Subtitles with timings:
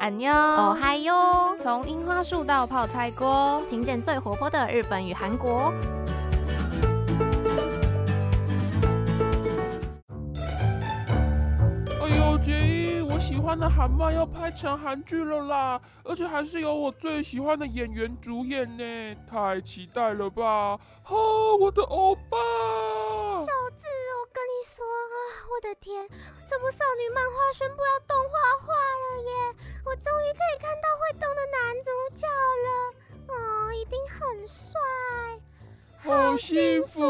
[0.00, 1.54] 安妞，哦嗨哟！
[1.62, 5.70] 从樱花树到泡菜锅，听见最活泼的日本与韩国。
[12.00, 20.76] 哎呦，杰伊，我喜欢的韩漫要拍成韩剧了啦，而且还是由我最喜欢的演员主演呢，太期待了吧！
[21.04, 21.14] 哈，
[21.60, 22.36] 我的欧巴！
[23.38, 23.86] 小智，
[24.18, 25.14] 我跟你说啊，
[25.52, 26.08] 我的天，
[26.48, 29.30] 这部少女漫画宣布要动画化了耶！
[29.84, 32.68] 我终于可以看到会动的男主角了，
[33.28, 34.80] 哦，一定很帅，
[36.02, 37.02] 好幸福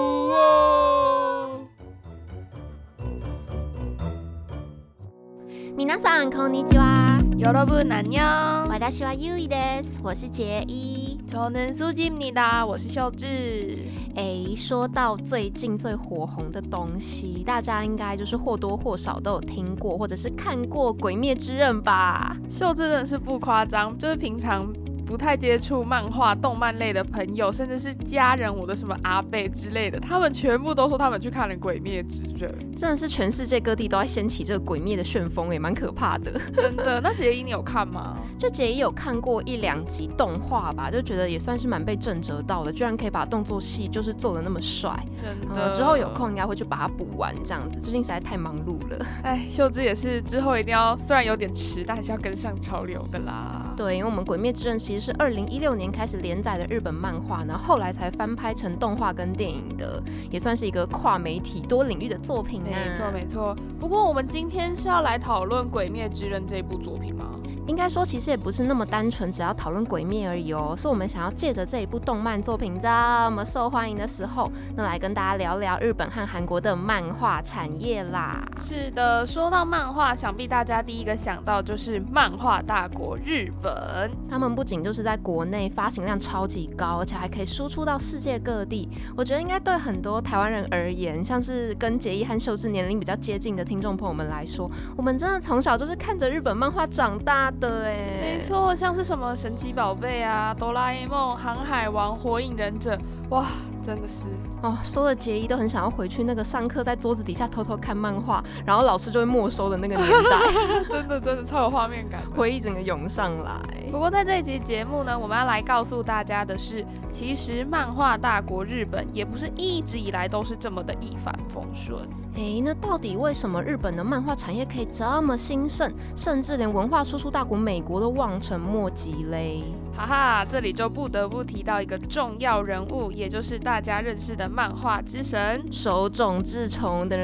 [6.00, 7.22] さんこんにちは。
[7.38, 11.20] 여러분 안녕，私はゆいです，我是杰一。
[11.28, 13.86] 저는수지입니다，我是秀智。
[14.16, 22.38] 哎，说到最近最火红的东西，大家应该就是或多或少都有听过，或者是看过《鬼灭之刃》吧？
[22.50, 24.72] 秀智真的是不夸张，就是平常
[25.11, 36.41] 不太接触漫画、动漫类的朋友，甚至是家人，我的什么阿贝之类的，他们全部都说他们去看了《鬼灭之刃》，真的是全世界各地都在掀起这个《鬼灭》的旋风，也蛮可怕的。
[36.55, 37.01] 真的。
[37.01, 38.19] 那杰一你有看吗？
[38.39, 44.97] 就杰伊有看过一两集动画吧，就觉得也算是蛮被震折到的，居然可以把动作戏就是做的那么帅。
[45.17, 45.75] 真呃，的。
[45.75, 47.81] 之后有空应该会去把它补完，这样子。
[47.81, 49.05] 最近实在太忙碌了。
[49.25, 53.75] 哎，秀芝也是之后一定要，虽然有点迟，但还是要跟上潮流的啦。
[53.77, 62.69] 对，因为我们《鬼灭之刃》其实是二零一六年开始连载的日本漫画，然后后来才翻拍成动画跟电影的，也算是一个跨媒体多领域的作品啊。
[62.71, 63.57] 没错没错。
[63.81, 67.25] 不过我们今天是要来讨论《鬼灭之刃》这部作品吗？
[67.67, 70.75] 应该说，其实也不是那么单纯，只要讨论鬼灭而已哦。
[70.77, 72.89] 是我们想要借着这一部动漫作品这
[73.31, 78.45] 么受欢迎的时候，那来跟大家聊聊日本和韩国的漫画产业啦。
[78.61, 84.11] 是的，说到漫画，想必大家第一个想到就是漫画大国日本。
[84.29, 88.89] 他们不仅就是在国内发行量超级高，而且还可以输出到世界各地。
[89.17, 97.97] 我觉得应该对很多台湾人而言，像是跟杰一和秀智年龄比较接近的听众朋友们来说，我们真的从小就是看着日本漫画长大的哎。
[98.21, 102.99] 没错，像是什么神奇宝贝啊、哆啦 A 梦、航海王、火影忍者，
[103.31, 103.47] 哇，
[103.83, 104.27] 真的是
[104.63, 110.39] 哦，说的杰一都很想要回去那个上课在桌子底下偷偷看漫画，然后老师就会没收的那个年代，
[110.91, 112.21] 真的真的超有画面感。
[112.37, 113.59] 回忆整个涌上来。
[113.91, 116.83] 不过在这一集节目呢，我们要来告诉大家的是，
[117.13, 122.01] 其实漫画大国日本也不是一直以来都是这么的一帆风顺。
[122.37, 129.65] 诶，那到底为什么日本的漫画产业可以这么兴盛，甚至连文化输出大国美国都望尘莫及嘞？
[129.95, 135.63] 哈哈，这里就不得不提到一个重要人物，也就是大家认识的漫画之神。
[135.71, 137.19] 手冢治虫的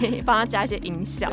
[0.24, 1.30] 帮他加一些音效。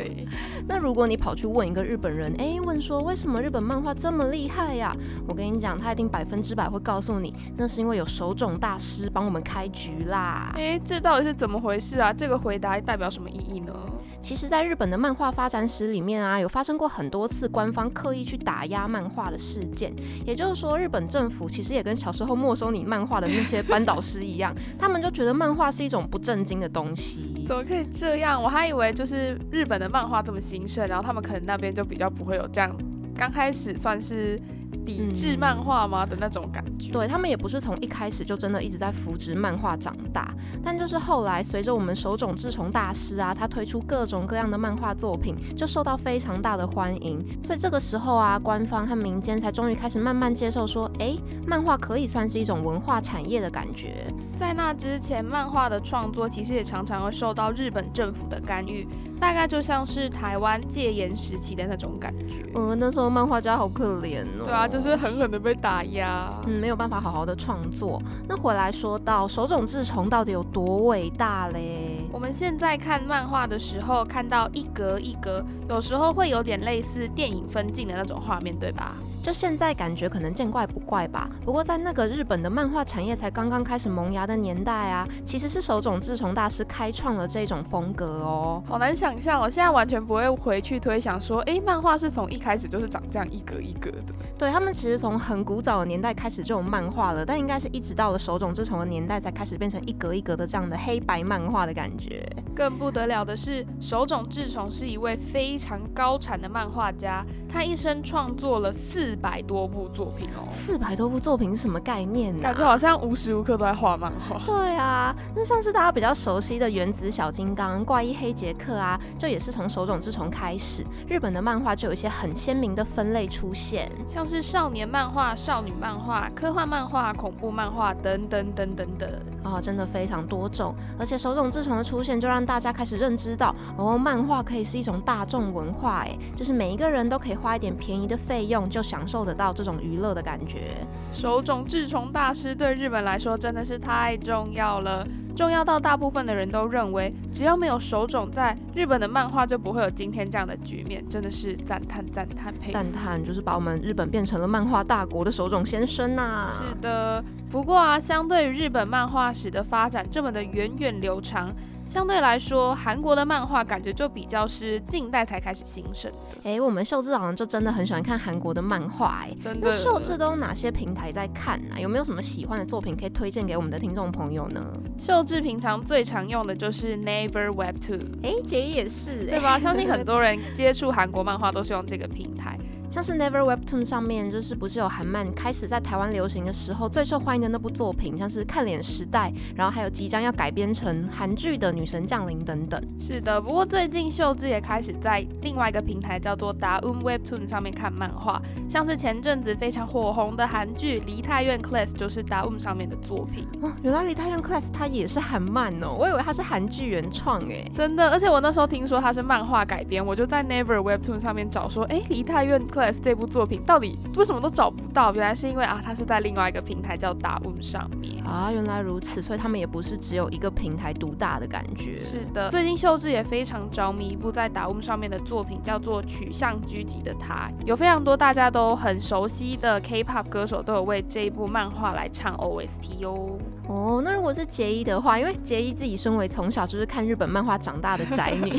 [0.68, 4.96] 那如果你跑去问一个日本人，哎，问说为什么日本漫画这么厉害呀、
[5.28, 10.54] 我跟你讲，他一定百分之百会告诉你，那是因为有手冢大师帮我们开局啦。
[10.56, 12.12] 哎，这到底是怎么回事啊？
[12.12, 13.74] 这个回答代表什么意义呢？
[14.20, 19.94] 其实，在日本的漫画发展史里面啊，有发生过很多次官方刻意去打压漫画的事件。
[20.26, 27.46] 也就是说，日本政府其实也跟小时候没收你漫画的那些班导师一样， 他们就觉得漫画是一种不正经的东西。
[27.48, 28.42] 怎么可以这样？
[28.42, 32.76] 我还以为就是日本的漫画这么兴盛，然后他们可能那边就比较不会有这样，
[33.16, 34.42] 刚开始算是
[34.86, 36.92] 抵制漫画吗的那种感觉。
[36.92, 40.34] 对他们也不是从一开始就真的一直在扶植漫画长大，
[40.64, 47.26] 但就是后来随着我们手冢治虫大师啊，他推出各种各样的漫画作品，就受到非常大的欢迎。
[47.42, 54.14] 所以这个时候啊，官方和民间才终于开始慢慢接受说，诶，漫画可以算是一种文化产业的感觉。
[54.38, 58.88] 在那之前，漫画的创作其实也常常会受到日本政府的干预，
[59.20, 62.46] 大概就像是台湾戒严时期的那种感觉。
[62.54, 64.46] 嗯，那时候漫画家好可怜哦。
[64.46, 66.34] 对啊，就是狠狠的被打压。
[66.48, 68.02] 嗯，没有办法好好的创作。
[68.28, 72.02] 那回来说到手冢治虫到底有多伟大嘞？
[72.12, 78.96] 我们现在看漫画的时候，看到一格一格，有时候会有点类似电影分镜的那种画面，对吧？
[79.28, 81.30] 就现在感觉可能见怪不怪吧。
[81.44, 88.64] 不过在那个日本的漫画产业才刚刚开始萌芽的年代啊，其实是手冢治虫大师开创了这种风格哦。
[88.66, 94.14] 好难想象我，现在完全不会回去推想说，诶，漫画是从一开始就是长这样一格一格的。
[94.38, 102.26] 对他们其实从很古早的年代开始就有漫画了，但应该是一直到了手冢治虫的年代才开始变成一格一格的这样的黑白漫画的感觉。
[102.56, 110.46] 更不得了的是，手冢治虫是一位非常高产的漫画家，他一生创作了四百多部作品哦。
[110.50, 114.40] 四百多部作品是什么概念呢、感觉好像无时无刻都在画漫画。
[114.46, 123.92] 对啊，那像是大家比较熟悉的原子小金刚、怪医黑杰克啊，这也是从手冢治虫开始，日本的漫画就有一些很鲜明的分类出现。
[124.08, 129.10] 像是少年漫画、少女漫画、科幻漫画、恐怖漫画等等等等等。
[129.44, 140.86] 哦，真的非常多种，而且手冢治虫的出现就让大家开始认知到，哦，漫画可以是一种大众文化，哎，就是每一个人都可以花一点便宜的费用就享受得到这种娱乐的感觉。
[141.12, 152.74] 手冢治虫大师对日本来说真的是太重要了，重要到大部分的人都认为，只要没有手冢在，日本的漫画就不会有今天这样的局面，真的是赞叹赞叹佩服。
[152.74, 161.52] 赞叹就是把我们日本变成了漫画大国的手冢先生呐、是的，不过啊，相对于日本漫画史的发展这么的源远流长，
[161.88, 166.18] 相对来说，韩国的漫画感觉就比较是近代才开始兴盛的。
[166.44, 174.62] 哎、我们秀智好像就真的很喜欢看韩国的漫画，哎，真的，那秀智都有哪些平台在看呢、有没有什么喜欢的作品可以推荐给我们的听众朋友呢？
[174.98, 179.58] 秀智平常最常用的就是 Naver Webtoon，哎、杰伊也是、对吧？
[179.58, 182.60] 相信很多人接触韩国漫画都是用这个平台。
[182.90, 192.82] 像是 Never Webtoon 上面，就是不是有韩漫开始在台湾流行的时候最受欢迎的那部作品，像是《看脸时代》，然后还有即将要改编成韩剧的《女神降临》等等。
[192.98, 203.48] 是的，不过最近秀智也开始在另外一个平台叫做 Daun Webtoon 上面看漫画，像是前阵子非常火红的韩剧《梨泰院 Class》就是 Daun 上面的作品。
[203.62, 207.70] 哦，原来《梨泰院 Class》它也是韩漫哦，我以为它是韩剧原创哎。
[207.74, 215.12] 真的，而且我那时候听说它是漫画改编，我就在 Never Webtoon 上面找说，哎，《梨泰院 Class》这部作品到底为什么都找不到？
[215.14, 218.24] 原来是因为啊，它是在另外一个平台叫达 Un 上面。
[218.24, 221.98] 啊，原来如此，所以他们也不是只有一个平台独大的感觉。
[221.98, 233.40] 是的，最近秀智也非常着迷一部在达 Un 上面的作品，叫做《取向狙击的他》，有非常多大家都很熟悉的 K-pop 歌手都有为这一部漫画来唱 OST 哦。
[233.68, 238.54] 哦，那如果是杰伊的话，因为杰伊自己身为从小就是看日本漫画长大的宅女，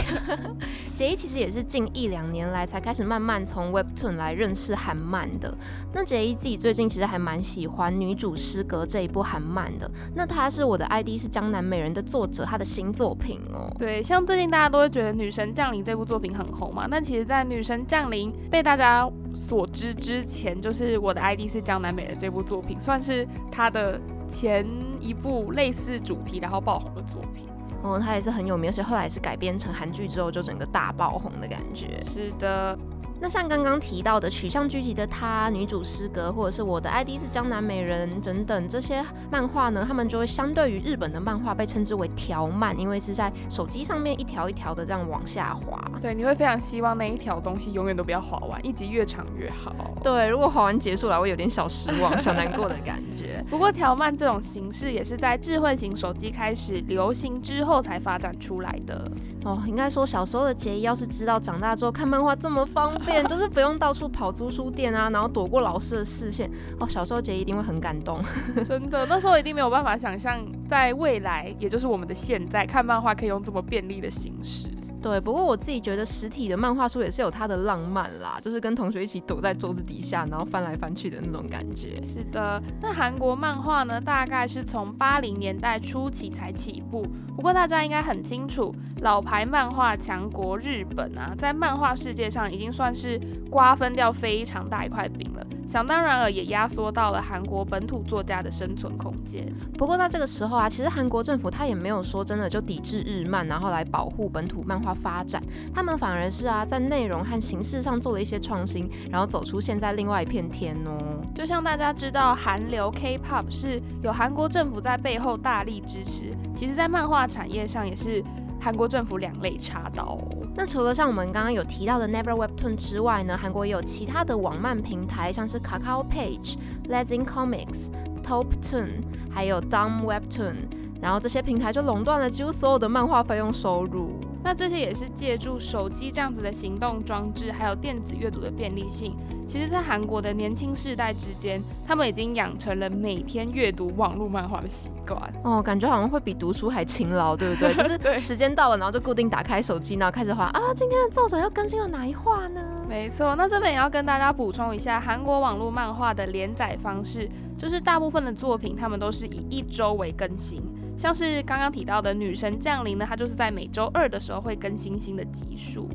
[0.95, 5.57] 杰伊其实也是近一两年来才开始慢慢从 Webtoon 来认识韩漫的。
[5.95, 9.91] 那杰伊自己最近其实还蛮喜欢《女主失格》这一部韩漫的。
[10.15, 13.73] 那他是我的 ID 是江南美人的作者，他的新作品哦。
[13.79, 23.99] 对，像最近大家都会觉得《女神降临》这部作品很红嘛，那其实，在《女神降临》被大家所知之前，就是我的 ID 是江南美人这部作品，算是他的
[24.29, 24.67] 前
[25.01, 27.47] 一部类似主题然后爆红的作品。
[27.83, 32.03] 哦，它也是很有名，而且后来是改编成韩剧之后就整个大爆红的感觉。
[32.03, 32.77] 是的，
[33.21, 45.83] 那像刚刚提到的取向聚集的他、女主诗歌，或者是我的 ID 是江南美人等等这些漫画呢，他们就会相对于日本的漫画被称之为条漫，因为是在手机上面一条一条的这样往下滑。
[46.01, 49.75] 对，你会非常希望那一条东西永远都不要滑完，一集越长越好。
[50.03, 53.45] 对，如果滑完结束了，我有点小失望、小难过的感觉。
[53.51, 59.11] 不过条漫这种形式也是在智慧型手机开始流行之后才发展出来的。
[59.45, 66.51] 哦，应该说小时候的杰伊要是知道长大之后看漫画这么方便，就是不用到处跑租书店啊，然后躲过老师的视线。
[66.79, 68.23] 哦，小时候姐一定会很感动。
[68.65, 70.39] 真的，那时候一定没有办法想象，
[70.69, 74.67] 在未来，也就是我们的现在，看漫画可以用这么便利的形式。
[75.01, 82.03] 对，不过我自己觉得实体的漫画书也是有它的浪漫啦，就是跟同学一起躲在桌子底下，然后翻来翻去的那种感觉。
[82.05, 87.07] 是的，那韩国漫画呢，大概是从八零年代初期才起步。
[87.37, 95.47] 不过大家应该很清楚，老牌漫画强国日本啊，在漫画世界上已经算是瓜分掉非常大一块饼了。
[95.69, 99.47] 想当然尔，也压缩到了韩国本土作家的生存空间。
[99.77, 105.43] 不过在这个时候啊，其实韩国政府他也没有说真的就抵制日漫，然后来保护本土漫画发展，
[105.75, 111.23] 他们反而是啊在内容和形式上做了一些创新，然后走出现在另外一片天哦。
[111.35, 118.25] 就像大家知道，韩流 K-pop 是有韩国政府在背后大力支持，其实，在漫画产业上也是
[118.61, 120.19] 韩国政府两肋插刀。
[120.55, 126.57] 那除了像我们刚刚有提到的 Never Webtoon 之外呢，韩国也有其他的网漫平台，像是 Kakao Page、
[126.89, 127.89] Lezing Comics、
[128.23, 130.57] Toptoon，还有 Dumb Webtoon，
[131.01, 134.18] 然后这些平台就垄断了几乎所有的漫画费用收入。
[134.49, 139.15] 那这些也是借助手机这样子的行动装置，还有电子阅读的便利性，
[139.47, 145.21] 其实，在韩国的年轻世代之间，他们已经养成了每天阅读网络漫画的习惯。
[145.45, 147.75] 哦，感觉好像会比读书还勤劳，对不对？
[147.77, 152.63] 就是时间到了，然后就固定打开手机，然后开始划啊，今天的作者又更新了哪一话呢？
[152.89, 157.29] 没错，那这边也要跟大家补充一下，韩国网络漫画的连载方式，
[157.59, 160.63] 就是大部分的作品他们都是以一周为更新。
[160.99, 165.89] 像是刚刚提到的女神降临呢，它就是在每周二的时候会更新新的集数。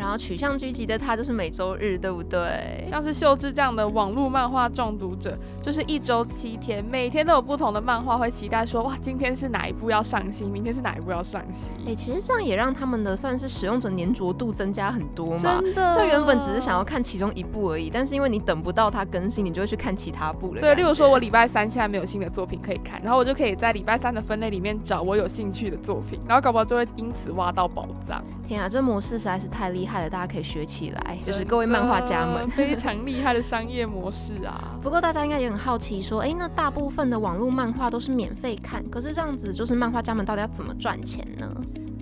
[0.00, 2.82] 然后取向聚集的他就是每周日，对不对？
[2.86, 11.74] 像是秀智这样的网络漫画中毒者，就是一周七天，每天都有不同的漫画会期待说，哇，今天是哪一部要上新，明天是哪一部要上新。
[11.86, 15.36] 哎，其实这样也让他们的算是使用者粘着度增加很多嘛。
[15.36, 20.62] 真的，就原本只是想要看其中一部而已，但是因为你等不到它更新，你就会去看其他部了。
[20.62, 28.24] 对，例如说我礼拜三现在没有新的作品可以看，然后我就可以在礼拜三的分类里面找我有兴趣的作品，然后搞不好就会因此挖到宝藏。
[28.42, 30.64] 天啊，这模式实在是太厉害了，大家可以学。
[30.70, 34.78] 起来，就是各位漫画家们 非常厉害的商业模式啊！
[34.80, 41.50] 不过大家应该也很好奇，说，哎，那大部分的网络漫画都是免费看，可是这样子，就是漫画家们到底要怎么赚钱呢？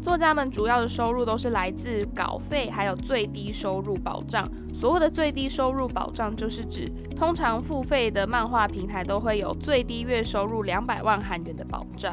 [0.02, 4.46] 作家们主要的收入都是来自稿费，还有最低收入保障。
[4.78, 12.12] 所谓的最低收入保障，就是指通常付费的漫画平台都会有最低月收入两百万韩元的保障。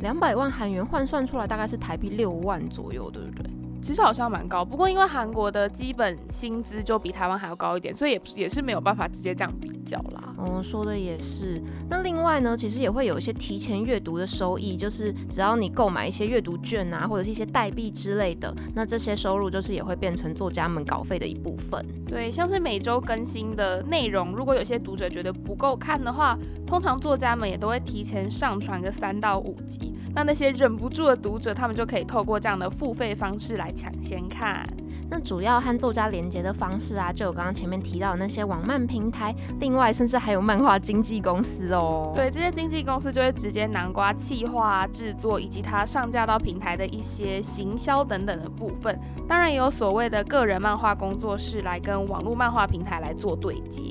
[0.00, 3.48] 两百万韩元换算出来大概是台币六万左右，对不对？
[3.82, 10.34] 其实好像蛮高，不过因为韩国的基本薪资就比台湾还要高一点，所以也也是没有办法直接这样比较啦。
[10.38, 11.62] 嗯，说的也是。
[11.90, 21.84] 那另外呢，其实也会有一些提前阅读的收益，就是只要你购买一些阅读券啊，或者是一些代币之类的，那这些收入就是也会变成作家们稿费的一部分。
[22.06, 29.94] 对，像是每周更新的内容，如果有些读者觉得不够看的话，通常作家们也都会提前上传个三到五集。
[30.14, 34.66] 那那些忍不住的读者，他们就可以透过这样的付费方式来抢先看。
[35.12, 42.10] 那主要和作家连接的方式啊，就有刚刚前面提到的那些网漫平台，另外甚至还有漫画经纪公司哦。
[42.14, 48.98] 对，这些经纪公司就会直接南瓜企划、制作以及它上架到平台的一些行销等等的部分。
[49.28, 53.82] 当然也有所谓的个人漫画工作室来跟网络漫画平台来做对接。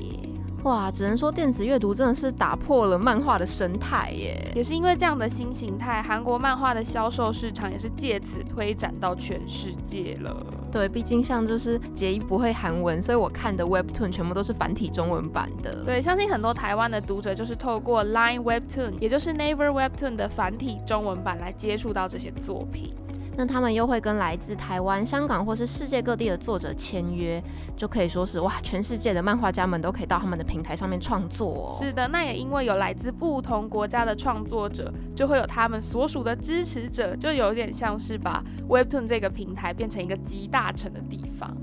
[0.64, 4.52] 哇，只能说电子阅读真的是打破了漫画的生态耶！
[4.54, 10.46] 也是因为这样的新形态，韩国漫画的销售市场也是借此推展到全世界了。
[10.70, 15.84] 对，毕竟像就是杰伊不会韩文，所以我看的 Webtoon 全部都是繁体中文版的。
[15.84, 22.94] 对，相信很多台湾的读者就是透过 Line Webtoon，也就是 Naver Webtoon 的繁体中文版来接触到这些作品。
[23.36, 27.42] 那他们又会跟来自台湾、香港或是世界各地的作者签约，
[27.76, 31.74] 就可以说是哇，全世界的漫画家们都可以到他们的平台上面创作。
[31.80, 41.56] 是的，那也因为有来自不同国家的创作者，就会有他们所属的支持者，就有点像是把 Webtoon 这个平台变成一个集大成的地方。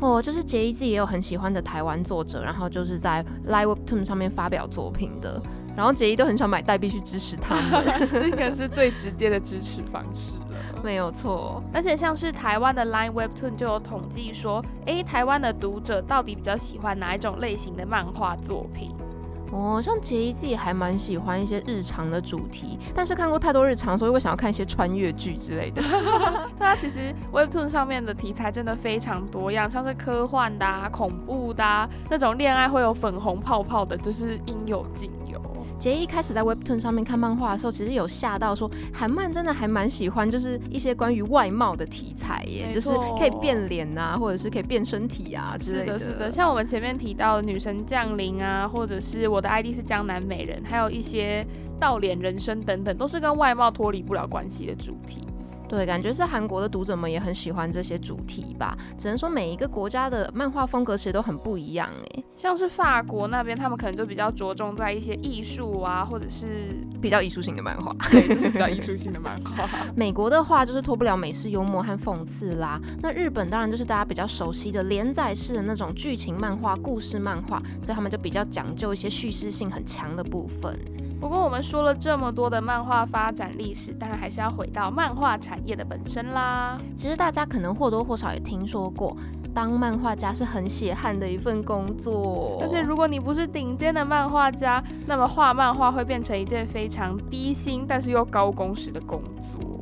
[0.00, 5.40] 哦，就是杰伊自己也有很喜欢的台湾作者，然后就是在 Live Webtoon 上面发表作品的。
[5.76, 11.62] 然后杰伊都很想买代币去支持他们， 这个是最直接的支持方式了，没有错。
[11.72, 18.94] 而且像是台湾的 Line Webtoon 就有统计说，诶，台湾的读者到底比较喜欢哪一种类型的漫画作品？
[19.52, 25.80] 哦，像杰伊自己还蛮喜欢一些日常的主题，但是看过太多日常，所以会想要看一些穿越剧之类的。
[26.58, 35.40] 对啊其实 Webtoon 上面的题材真的非常多样，像是科幻的、恐怖的、那种恋爱会有粉红泡泡的，就是应有尽有。
[35.84, 42.88] 杰一开始在 Webtoon 上面看漫画的时候，其实有吓到说韩漫真的还蛮喜欢，就是一些关于外貌的题材耶，就是
[43.18, 45.98] 可以变脸啊，或者是可以变身体啊之类的。
[45.98, 51.46] 是的，是的，像我们前面提到女神降临啊，或者是我的 ID 是江南美人，还有一些
[51.78, 55.28] 倒脸人生等等，都是跟外貌脱离不了关系的主题。
[55.74, 58.78] 对，感觉是韩国的读者们也很喜欢这些主题吧。
[58.96, 62.22] 只能说每一个国家的漫画风格其实都很不一样哎。
[62.36, 67.92] 像是法国那边，他们可能就比较着重在一些艺术啊，或者是比较艺术性的漫画。
[68.08, 69.66] 对， 就是比较艺术性的漫画。
[69.96, 72.80] 美国的话就是脱不了美式幽默和讽刺啦。
[73.02, 80.78] 那日本当然就是大家比较熟悉的连载式的那种剧情漫画、故事漫画，所以他们就比较讲究一些叙事性很强的部分。
[81.24, 86.78] 不过我们说了这么多的漫画发展历史，当然还是要回到漫画产业的本身啦。
[86.94, 89.16] 其实大家可能或多或少也听说过，
[89.54, 92.58] 当漫画家是很血汗的一份工作。
[92.60, 99.73] 而且如果你不是顶尖的漫画家，那么画漫画会变成一件非常低薪但是又高工时的工作。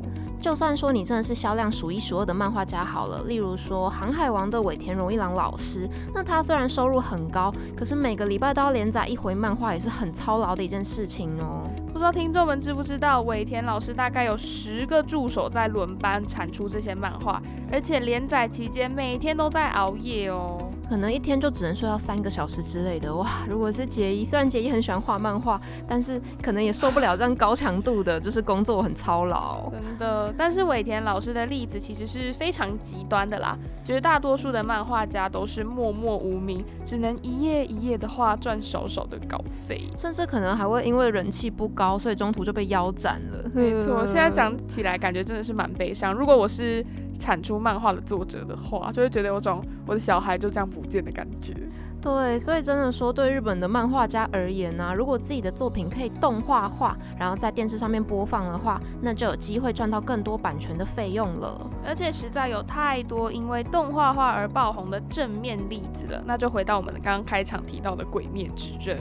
[0.42, 11.70] 就算说你真的是销量数一数二的漫画家好了，例如说《航海王》的尾田荣一郎老师，那他虽然收入很高，可是每个礼拜都要连载一回漫画，也是很操劳的一件事情哦。
[11.92, 20.71] 不知道听众们知不知道，尾田老师大概有十个助手在轮班产出这些漫画，而且连载期间每天都在熬夜哦。
[20.92, 23.26] 可能一天就只能睡到三个小时之类的哇！
[23.48, 29.70] 如果是杰伊，虽然杰伊很喜欢画漫画，但是可能也受不了这样高强度的，就是工作很操劳。
[29.70, 33.58] 真的，但是尾田老师的例子其实是非常极端的啦。
[33.82, 41.72] 绝大多数的漫画家都是默默无名，只能一页一页的画赚少少的稿费，甚至可能还会因为人气不高。
[41.82, 43.50] 高，所以中途就被腰斩了。
[43.54, 46.12] 没错，现在讲 起来感觉真的是蛮悲伤。
[46.12, 46.84] 如果我是
[47.18, 51.54] 产出漫画的作者的话，就会觉得有种我的小孩就这样不见的感觉。
[52.02, 61.56] 对，所以真的说，对日本的漫画家而言呢，如果自己的作品可以动画化，然后在电视上面播放的话，那就有机会赚到更多版权的费用了。
[61.86, 66.20] 而且实在有太多因为动画化而爆红的正面例子了。
[66.26, 68.98] 那就回到我们刚刚开场提到的《鬼灭之刃》。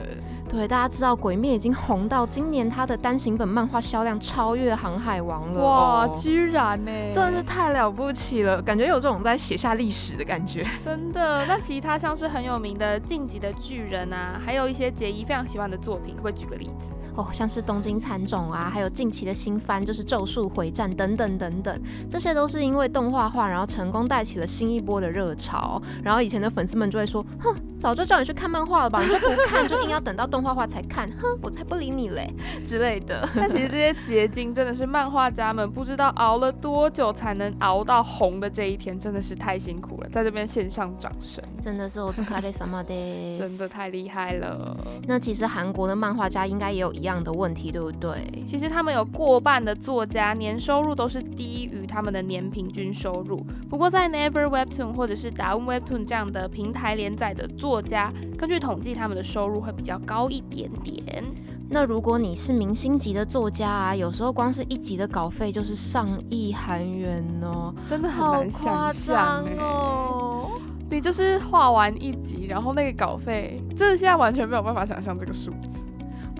[0.48, 5.60] 对，大家知道《鬼灭》已经红到今年它的单行本漫画销量超越《航海王》了。
[5.60, 10.64] 哇，居然呢，真的是太了不起了，感觉有这种在写下历史的感觉。
[10.78, 11.44] 真的。
[11.46, 12.91] 那其他像是很有名的。
[13.00, 16.90] 晋级的巨人啊，还有一些杰伊非常喜欢的作品，会不可以举个例子？
[17.14, 25.80] 哦，像是东京残种啊，还有近期的新番就是咒术回战等等等等，这些都是因为动画化，然后成功带起了新一波的热潮。
[26.02, 32.32] 然后以前的粉丝们就会说，哼，早就叫你去看漫画了吧，你就不看，就硬要等到动画化才看，哼，我才不理你嘞
[32.64, 33.28] 之类的。
[33.34, 44.74] 但其实这些 结晶真的是漫画家们不知道熬了多久才能熬到红的这一天，真的是太辛苦了，在这边献上掌声，真的是 我真的太厉害了。
[45.06, 46.90] 那其实韩国的漫画家应该也有。
[47.01, 48.42] 一样的问题，对不对？
[48.46, 53.44] 其实他们有过半的作家年收入都是低于他们的年平均收入。
[53.68, 61.24] 不过在 Never Webtoon 或者是 Down Webtoon 这样的平台连载的作家，根据统计，他们的收入会比较高一点点。
[61.68, 70.50] 那如果你是明星级的作家啊，有时候光是一集的稿费就是上亿韩元哦，真的很难想象哦。
[70.90, 75.70] 你就是画完一集，然后那个稿费，真的现在完全没有办法想象这个数字。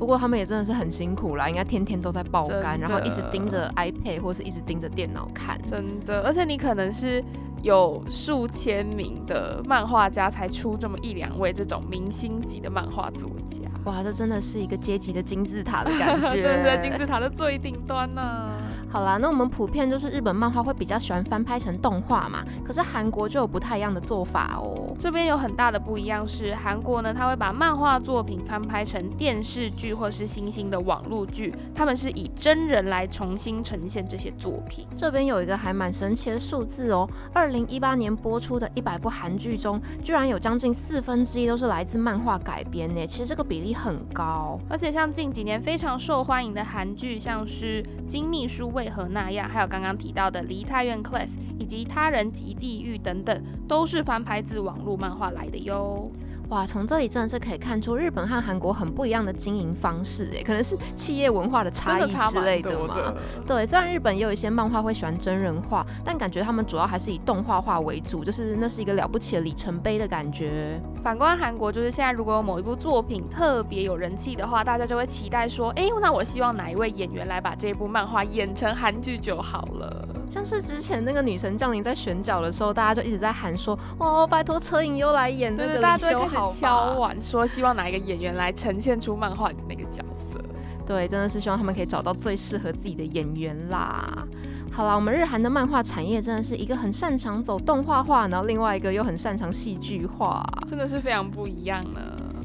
[0.03, 5.57] 不过他们也真的是很辛苦啦，应该天天都在爆肝，然后一直盯着 iPad 或是一直盯着电脑看。
[5.65, 7.25] 真的，而且你可能是。
[7.63, 18.51] 有数千名的漫画家才出这么一两位这种明星级的漫画作家，哇，这真的是一个阶级的金字塔的感觉， 真的是在金字塔的最顶端呢。
[18.91, 24.82] 好啦，那我们普遍就是日本漫画会比较喜欢翻拍成动画嘛，可是韩国就有不太一样的做法哦。
[25.03, 34.87] 这边有很大的不一样是，韩国呢，他会把漫画作品翻拍成电视剧或是新兴的网络剧，他们是以真人来重新呈现这些作品。
[34.95, 37.43] 这边有一个还蛮神奇的数字哦，二。
[37.43, 43.05] 二零一八年播出的一百部韩剧中，居然有将近四分之一都是来自漫画改编呢。
[43.05, 56.11] 其实这个比例很高，而且像近几年非常受欢迎的韩剧，像是《金秘书为何那样》，还有刚刚提到的《梨泰院 Class》以及《他人及地狱》等等，都是翻拍自网络漫画来的哟。
[56.53, 63.15] 哇，从这里真的是可以看出日本和韩国很不一样的经营方式，哎，可能是企业文化的差异之类的嘛。
[63.47, 70.79] 对，虽然日本也有一些漫画会喜欢真人化，但感觉他们主要还是以动画化为主，就是那是一个了不起的里程碑的感觉。
[71.03, 80.07] 反观韩国，就是现在如果有某一部作品特别有人气的话，大家就会期待说，哎，那我希望哪一位演员来把这部漫画演成韩剧就好了。
[80.29, 86.42] 像是之前那个女神降临在选角的时候，大家就一直在喊说，哦，拜托车影优来演那个李修好。
[86.51, 90.41] 敲碗说希望哪一个演员来呈现出漫画里的那个角色？
[90.85, 94.27] 对，真的是希望他们可以找到最适合自己的演员啦。
[94.73, 102.01] 好了，我们日韩的漫画产业真的是一个很擅长走动画化，然后另外一个又很擅长戏剧化，真的是非常不一样呢。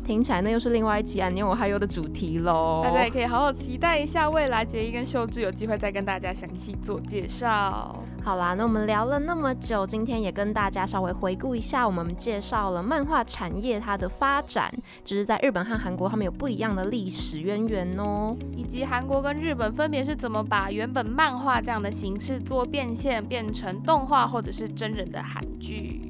[0.08, 2.82] 听起来那又是另外一集啊，你我还有的主题喽。
[2.82, 8.02] 大家也可以好好期待一下，未来杰伊跟秀智有机会再跟大家详细做介绍。
[8.24, 26.07] 好啦，那我们聊了那么久，今天也跟大家稍微回顾一下，我们介绍了漫画产业它的发展，就是在日本和韩国他们有不一样的历史渊源哦，以及韩国跟日本分别是怎么把原本漫画这样的形式做变现，变成动画或者是真人的韩剧。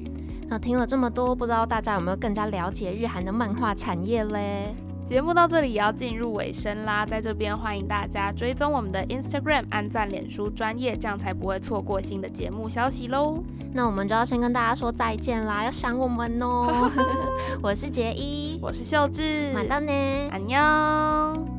[0.50, 4.74] 那听了这么多，不知道大家有没有更加了解日韩的漫画产业嘞？
[5.04, 13.42] 节目到这里也要进入尾声啦，在这边欢迎大家追踪我们的 Instagram，按赞脸书专业，这样才不会错过新的节目消息喽。
[13.72, 16.90] 那我们就要先跟大家说再见啦，要想我们哦。
[17.62, 19.92] 我是杰一，我是秀智，马到呢，
[20.30, 21.57] 安妞。